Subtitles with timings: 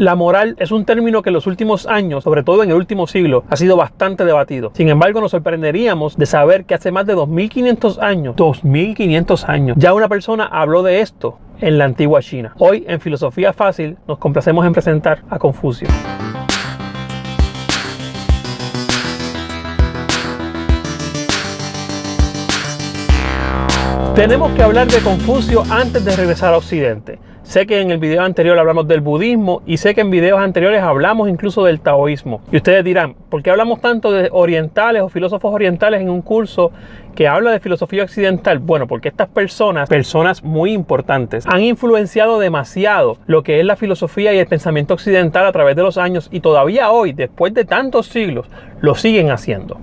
[0.00, 3.06] La moral es un término que en los últimos años, sobre todo en el último
[3.06, 4.70] siglo, ha sido bastante debatido.
[4.72, 9.92] Sin embargo, nos sorprenderíamos de saber que hace más de 2500 años, 2500 años, ya
[9.92, 12.54] una persona habló de esto en la antigua China.
[12.56, 15.88] Hoy en Filosofía Fácil nos complacemos en presentar a Confucio.
[24.14, 27.18] Tenemos que hablar de Confucio antes de regresar a Occidente.
[27.50, 30.82] Sé que en el video anterior hablamos del budismo y sé que en videos anteriores
[30.84, 32.42] hablamos incluso del taoísmo.
[32.52, 36.70] Y ustedes dirán, ¿por qué hablamos tanto de orientales o filósofos orientales en un curso
[37.16, 38.60] que habla de filosofía occidental?
[38.60, 44.32] Bueno, porque estas personas, personas muy importantes, han influenciado demasiado lo que es la filosofía
[44.32, 48.06] y el pensamiento occidental a través de los años y todavía hoy, después de tantos
[48.06, 48.46] siglos,
[48.80, 49.76] lo siguen haciendo.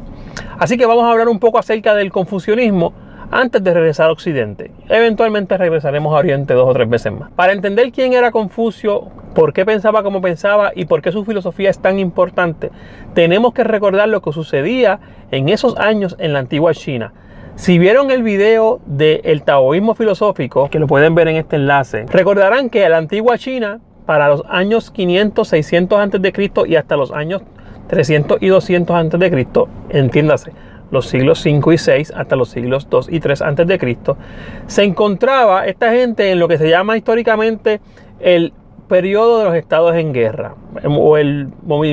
[0.58, 2.94] Así que vamos a hablar un poco acerca del confucianismo
[3.32, 4.72] antes de regresar a Occidente.
[4.90, 7.32] Eventualmente regresaremos a Oriente dos o tres veces más.
[7.32, 11.70] Para entender quién era Confucio, por qué pensaba como pensaba y por qué su filosofía
[11.70, 12.72] es tan importante,
[13.14, 15.00] tenemos que recordar lo que sucedía
[15.32, 17.14] en esos años en la antigua China.
[17.56, 22.70] Si vieron el video del taoísmo filosófico, que lo pueden ver en este enlace, recordarán
[22.70, 27.12] que la antigua China, para los años 500, 600 antes de Cristo y hasta los
[27.12, 27.42] años
[27.88, 30.52] 300 y 200 antes de Cristo, entiéndase,
[30.92, 34.18] los siglos 5 y 6 hasta los siglos 2 y 3 antes de Cristo,
[34.68, 37.82] se encontraba esta gente en lo que se llama históricamente
[38.20, 38.54] el
[38.88, 41.50] periodo de los estados en guerra o el,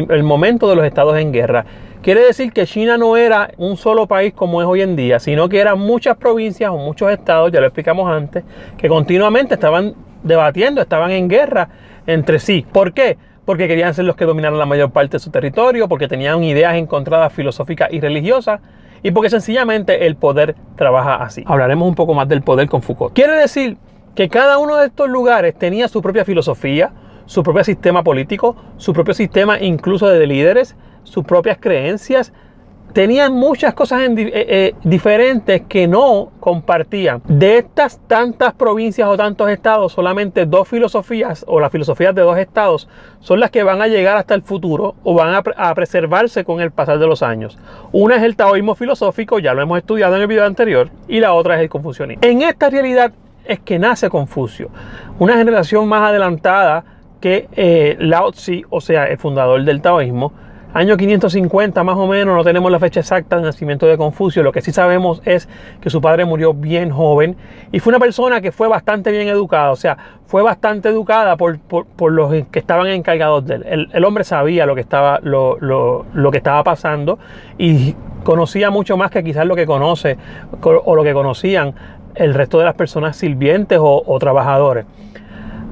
[0.08, 1.64] el momento de los estados en guerra.
[2.02, 5.48] Quiere decir que China no era un solo país como es hoy en día, sino
[5.48, 8.44] que eran muchas provincias o muchos estados, ya lo explicamos antes,
[8.76, 11.68] que continuamente estaban debatiendo, estaban en guerra
[12.06, 12.66] entre sí.
[12.70, 13.16] ¿Por qué?
[13.46, 16.74] Porque querían ser los que dominaran la mayor parte de su territorio, porque tenían ideas
[16.74, 18.60] encontradas filosóficas y religiosas
[19.04, 21.44] y porque sencillamente el poder trabaja así.
[21.46, 23.14] Hablaremos un poco más del poder con Foucault.
[23.14, 23.76] Quiere decir
[24.14, 26.90] que cada uno de estos lugares tenía su propia filosofía,
[27.26, 32.32] su propio sistema político, su propio sistema incluso de líderes, sus propias creencias,
[32.94, 37.20] tenían muchas cosas eh, eh, diferentes que no compartían.
[37.26, 42.38] De estas tantas provincias o tantos estados, solamente dos filosofías o las filosofías de dos
[42.38, 42.88] estados
[43.18, 46.70] son las que van a llegar hasta el futuro o van a, preservarse con el
[46.70, 47.58] pasar de los años.
[47.90, 51.32] Una es el taoísmo filosófico, ya lo hemos estudiado en el video anterior, y la
[51.34, 52.22] otra es el confucianismo.
[52.22, 53.12] En esta realidad
[53.44, 54.70] es que nace Confucio,
[55.18, 56.84] una generación más adelantada
[57.20, 60.32] que eh, Lao Tzu, o sea, el fundador del taoísmo,
[60.74, 64.50] Año 550 más o menos, no tenemos la fecha exacta del nacimiento de Confucio, lo
[64.50, 65.48] que sí sabemos es
[65.80, 67.36] que su padre murió bien joven
[67.70, 69.96] y fue una persona que fue bastante bien educada, o sea,
[70.26, 71.60] fue bastante educada por,
[72.10, 73.88] los que estaban encargados de él.
[73.92, 77.20] El, hombre sabía lo que, estaba, lo, que estaba pasando
[77.56, 80.18] y conocía mucho más que quizás lo que conoce
[80.60, 81.72] o lo que conocían
[82.16, 84.86] el resto de las personas sirvientes o trabajadores.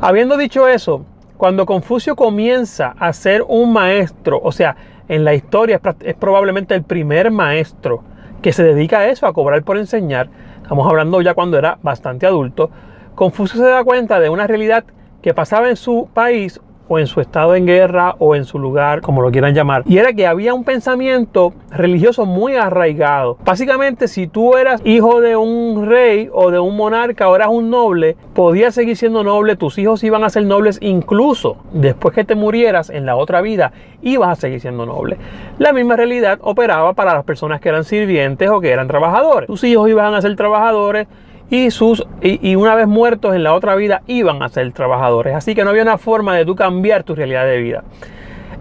[0.01, 1.05] Habiendo dicho eso,
[1.43, 4.77] cuando Confucio comienza a ser un maestro, o sea,
[5.09, 8.05] en la historia es, probablemente el primer maestro
[8.41, 10.29] que se dedica a eso, a cobrar por enseñar.
[10.63, 12.71] Estamos hablando ya cuando era bastante adulto.
[13.17, 14.85] Confucio se da cuenta de una realidad
[15.21, 16.61] que pasaba en su país
[16.93, 19.83] o en su estado en guerra o en su lugar, como lo quieran llamar.
[19.87, 23.39] Y era que había un pensamiento religioso muy arraigado.
[23.47, 27.71] Básicamente, si tú eras hijo de un rey o de un monarca o eras un
[27.71, 32.35] noble, podías seguir siendo noble, tus hijos iban a ser nobles incluso después que te
[32.35, 35.17] murieras en la otra vida, ibas a seguir siendo noble.
[35.59, 39.47] La misma realidad operaba para las personas que eran sirvientes o que eran trabajadores.
[39.47, 41.07] Tus hijos iban a ser trabajadores
[41.53, 45.35] y, sus, y, una vez muertos en la otra vida iban a ser trabajadores.
[45.35, 47.85] Así que no había una forma de tú cambiar tu realidad de vida.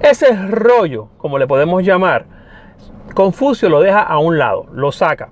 [0.01, 2.25] Ese rollo, como le podemos llamar,
[3.15, 5.29] Confucio lo deja a un lado, lo saca.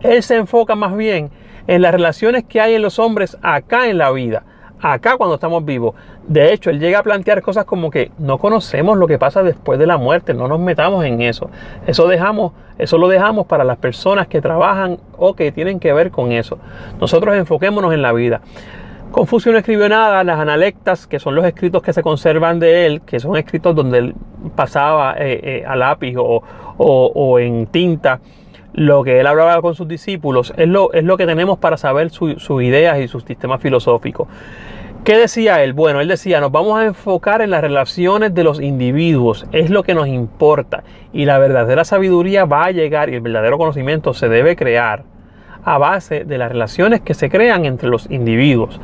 [0.00, 1.30] Él se enfoca más bien
[1.66, 4.44] en las relaciones que hay en los hombres acá en la vida
[4.80, 5.94] acá cuando estamos vivos.
[6.26, 9.78] De hecho, él llega a plantear cosas como que no conocemos lo que pasa después
[9.78, 11.50] de la muerte, no nos metamos en eso.
[11.86, 16.10] Eso dejamos, eso lo dejamos para las personas que trabajan o que tienen que ver
[16.10, 16.58] con eso.
[17.00, 18.40] Nosotros enfoquémonos en la vida.
[19.10, 23.00] Confucio no escribió nada, las analectas, que son los escritos que se conservan de él,
[23.00, 24.14] que son escritos donde él
[24.54, 28.20] pasaba eh, eh, a lápiz o, en tinta
[28.72, 32.10] lo que él hablaba con sus discípulos, es lo, es lo que tenemos para saber
[32.10, 34.28] sus ideas y su sistema filosófico.
[35.04, 35.72] ¿Qué decía él?
[35.72, 39.82] Bueno, él decía, nos vamos a enfocar en las relaciones de los individuos, es lo
[39.82, 40.84] que nos importa.
[41.12, 45.04] Y la verdadera sabiduría va a llegar y el verdadero conocimiento se debe crear
[45.64, 48.80] a base de las relaciones que se crean entre los individuos.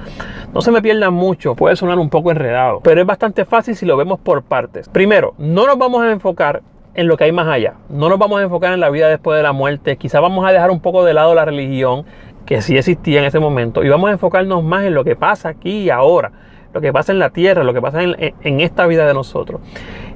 [0.52, 3.86] No se me pierdan mucho, puede sonar un poco enredado, pero es bastante fácil si
[3.86, 4.88] lo vemos por partes.
[4.88, 6.62] Primero, no nos vamos a enfocar
[6.94, 7.74] en lo que hay más allá.
[7.88, 9.96] No nos vamos a enfocar en la vida después de la muerte.
[9.96, 12.04] Quizá vamos a dejar un poco de lado la religión
[12.46, 15.48] que sí existía en ese momento y vamos a enfocarnos más en lo que pasa
[15.48, 16.32] aquí y ahora.
[16.72, 19.60] lo que pasa en la tierra, lo que pasa en, esta vida de nosotros.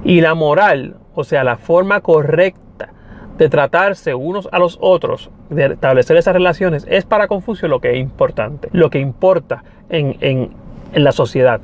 [0.03, 2.89] Y la moral, o sea, la forma correcta
[3.37, 7.91] de tratarse unos a los otros, de establecer esas relaciones, es para Confucio lo que
[7.91, 10.49] es importante, lo que importa en, en,
[10.91, 11.61] en la sociedad.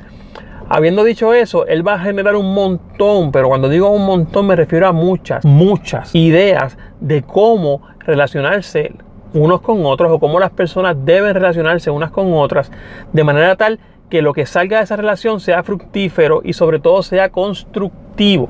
[0.68, 4.56] Habiendo dicho eso, él va a generar un montón, pero cuando digo un montón me
[4.56, 8.96] refiero a muchas, muchas ideas de cómo relacionarse
[9.34, 12.72] unos con otros o cómo las personas deben relacionarse unas con otras
[13.14, 13.80] de manera tal
[14.10, 18.50] que lo que salga de esa relación sea fructífero y sobre todo sea constructivo.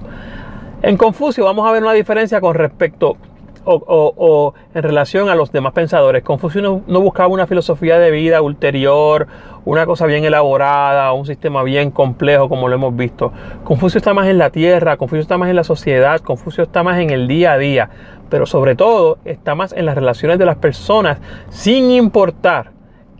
[0.83, 3.17] En Confucio vamos a ver una diferencia con respecto
[3.65, 6.23] o, en relación a los demás pensadores.
[6.23, 9.27] Confucio no, buscaba una filosofía de vida ulterior,
[9.65, 13.31] una cosa bien elaborada, un sistema bien complejo como lo hemos visto.
[13.63, 16.99] Confucio está más en la tierra, Confucio está más en la sociedad, Confucio está más
[16.99, 17.89] en el día a día,
[18.29, 21.17] pero sobre todo está más en las relaciones de las personas
[21.49, 22.74] sin importar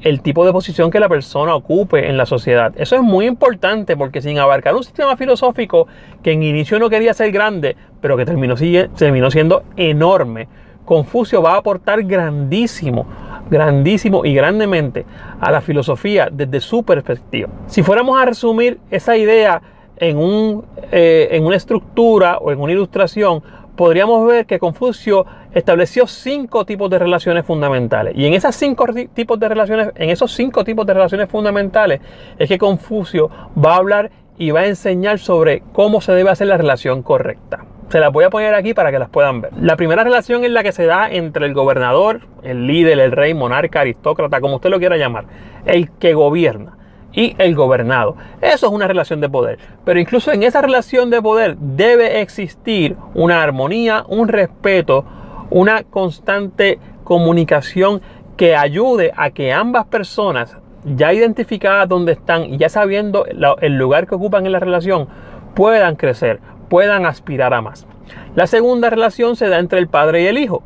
[0.05, 2.71] el tipo de posición que la persona ocupe en la sociedad.
[2.77, 5.87] Eso es muy importante porque sin abarcar un sistema filosófico
[6.21, 8.53] que en inicio no quería ser grande, pero que terminó,
[8.95, 10.47] terminó siendo enorme,
[10.85, 13.07] Confucio va a aportar grandísimo,
[13.49, 15.07] grandísimo y grandemente
[15.39, 17.49] a la filosofía desde su perspectiva.
[17.65, 19.59] Si fuéramos a resumir esa idea
[19.97, 23.41] en, un, eh, en una estructura o en una ilustración,
[23.75, 28.13] podríamos ver que Confucio estableció cinco tipos de relaciones fundamentales.
[28.15, 32.01] Y en esas cinco tipos de relaciones, en esos cinco tipos de relaciones fundamentales,
[32.37, 36.47] es que Confucio va a hablar y va a enseñar sobre cómo se debe hacer
[36.47, 37.65] la relación correcta.
[37.89, 39.51] Se las voy a poner aquí para que las puedan ver.
[39.61, 43.33] La primera relación es la que se da entre el gobernador, el líder, el rey,
[43.33, 45.25] monarca, aristócrata, como usted lo quiera llamar,
[45.65, 46.77] el que gobierna
[47.15, 48.15] y el gobernado.
[48.41, 49.57] Eso es una relación de poder.
[49.83, 55.05] Pero incluso en esa relación de poder debe existir una armonía, un respeto,
[55.49, 58.01] una constante comunicación
[58.35, 64.07] que ayude a que ambas personas, ya identificadas dónde están y ya sabiendo el lugar
[64.07, 65.07] que ocupan en la relación,
[65.55, 67.87] puedan crecer, puedan aspirar a más.
[68.35, 70.63] La segunda relación se da entre el padre y el hijo.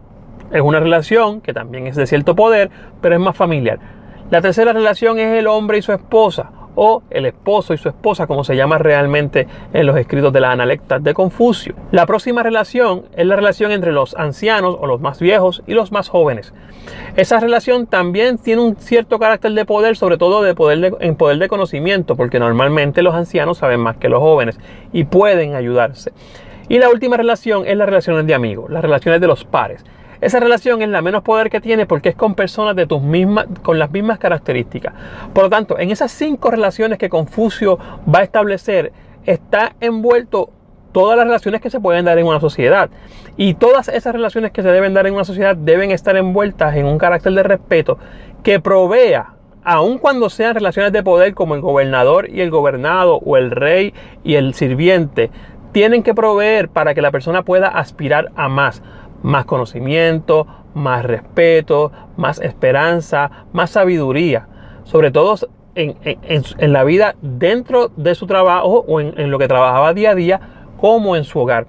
[0.51, 3.79] Es una relación que también es de cierto poder, pero es más familiar.
[4.31, 8.27] La tercera relación es el hombre y su esposa, o el esposo y su esposa,
[8.27, 11.73] como se llama realmente en los escritos de la Analectas de Confucio.
[11.91, 15.91] La próxima relación es la relación entre los ancianos o los más viejos y los
[15.91, 16.53] más jóvenes.
[17.15, 21.39] Esa relación también tiene un cierto carácter de poder, sobre todo de poder en poder
[21.39, 24.59] de conocimiento, porque normalmente los ancianos saben más que los jóvenes
[24.93, 26.13] y pueden ayudarse.
[26.67, 29.83] Y la última relación es las relaciones de amigos, las relaciones de los pares.
[30.21, 33.45] Esa relación es la menos poder que tiene porque es con personas de tus mismas,
[33.61, 34.93] con las mismas características.
[35.33, 37.79] Por lo tanto, en esas cinco relaciones que Confucio
[38.13, 38.91] va a establecer,
[39.25, 40.49] está envuelto
[40.91, 42.89] todas las relaciones que se pueden dar en una sociedad.
[43.37, 46.85] Y todas esas relaciones que se deben dar en una sociedad deben estar envueltas en
[46.85, 47.97] un carácter de respeto
[48.43, 53.37] que provea, aun cuando sean relaciones de poder como el gobernador y el gobernado o
[53.37, 53.93] el rey
[54.23, 55.29] y el sirviente,
[55.71, 58.81] tienen que proveer para que la persona pueda aspirar a más
[59.23, 64.47] más conocimiento, más respeto, más esperanza, más sabiduría,
[64.83, 65.35] sobre todo
[65.75, 70.39] en, la vida dentro de su trabajo o en, lo que trabajaba día a día
[70.77, 71.67] como en su hogar.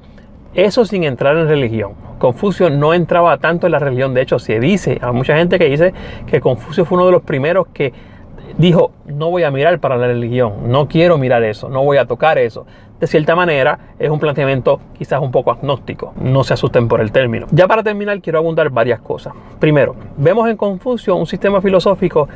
[0.54, 1.94] Eso sin entrar en religión.
[2.18, 5.66] Confucio no entraba tanto en la religión, de hecho se dice, hay mucha gente que
[5.66, 5.94] dice
[6.26, 7.92] que Confucio fue uno de los primeros que
[8.58, 12.06] dijo, no voy a mirar para la religión, no quiero mirar eso, no voy a
[12.06, 12.66] tocar eso.
[12.98, 17.12] De cierta manera, es un planteamiento quizás un poco agnóstico, no se asusten por el
[17.12, 17.46] término.
[17.50, 19.32] Ya para terminar, quiero abundar varias cosas.
[19.58, 22.28] Primero, vemos en Confucio un sistema filosófico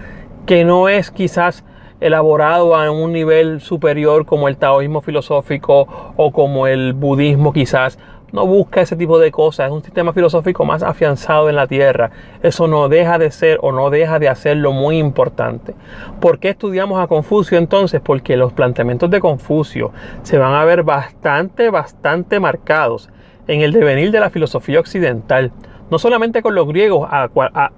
[0.46, 1.64] que no es quizás
[2.00, 7.98] elaborado a un nivel superior como el taoísmo filosófico o como el budismo quizás,
[8.34, 12.10] no busca ese tipo de cosas, es un sistema filosófico más afianzado en la tierra.
[12.42, 15.72] Eso no deja de ser o no deja de hacer lo muy importante.
[16.20, 18.00] ¿Por qué estudiamos a Confucio entonces?
[18.00, 19.92] Porque los planteamientos de Confucio
[20.24, 23.08] se van a ver bastante, bastante marcados
[23.46, 25.52] en el devenir de la filosofía occidental.
[25.88, 27.30] No solamente con los griegos a,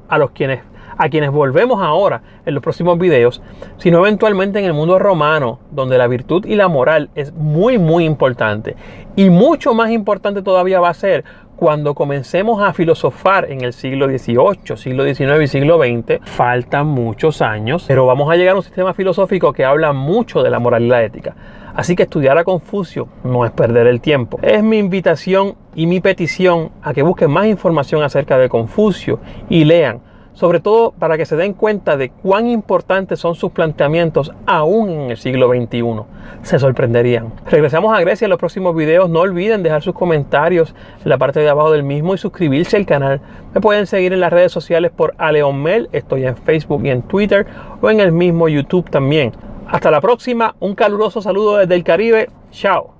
[0.09, 0.61] a los quienes
[0.97, 3.43] a quienes volvemos ahora en los próximos videos,
[3.79, 8.05] sino eventualmente en el mundo romano, donde la virtud y la moral es muy, muy
[8.05, 8.77] importante.
[9.15, 11.25] Y mucho más importante todavía va a ser
[11.57, 17.41] cuando comencemos a filosofar en el siglo XVIII, siglo XIX y siglo XX, faltan muchos
[17.41, 20.83] años, pero vamos a llegar a un sistema filosófico que habla mucho de la moral
[20.83, 21.35] y la ética.
[21.75, 24.39] Así que estudiar a Confucio no es perder el tiempo.
[24.43, 29.65] Es mi invitación y mi petición a que busquen más información acerca de Confucio y
[29.65, 30.01] lean
[30.37, 35.11] sobre todo para que se den cuenta de cuán importantes son sus planteamientos aún en
[35.11, 36.03] el siglo XXI.
[36.43, 37.33] Se sorprenderían.
[37.47, 39.09] Regresamos a Grecia en los próximos videos.
[39.09, 42.85] No olviden dejar sus comentarios en la parte de abajo del mismo y suscribirse al
[42.85, 43.21] canal.
[43.55, 45.89] Me pueden seguir en las redes sociales por Aleonmel.
[45.93, 47.47] Estoy en Facebook y en Twitter
[47.81, 49.33] o en el mismo YouTube también.
[49.67, 52.29] Hasta la próxima, un caluroso saludo desde el Caribe.
[52.51, 52.96] Chao.